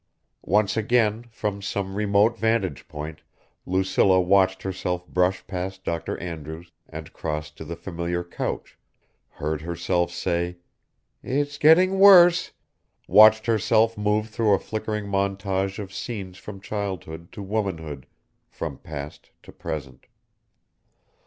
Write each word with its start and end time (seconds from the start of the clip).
Once 0.47 0.75
again, 0.75 1.25
from 1.29 1.61
some 1.61 1.93
remote 1.93 2.35
vantage 2.35 2.87
point, 2.87 3.21
Lucilla 3.67 4.19
watched 4.19 4.63
herself 4.63 5.07
brush 5.07 5.45
past 5.45 5.83
Dr. 5.83 6.17
Andrews 6.17 6.71
and 6.89 7.13
cross 7.13 7.51
to 7.51 7.63
the 7.63 7.75
familiar 7.75 8.23
couch, 8.23 8.79
heard 9.29 9.61
herself 9.61 10.09
say, 10.09 10.57
"It's 11.21 11.59
getting 11.59 11.99
worse," 11.99 12.49
watched 13.07 13.45
herself 13.45 13.95
move 13.95 14.29
through 14.29 14.55
a 14.55 14.57
flickering 14.57 15.05
montage 15.05 15.77
of 15.77 15.93
scenes 15.93 16.39
from 16.39 16.61
childhood 16.61 17.31
to 17.33 17.43
womanhood, 17.43 18.07
from 18.49 18.79
past 18.79 19.29
to 19.43 19.51
present. 19.51 20.07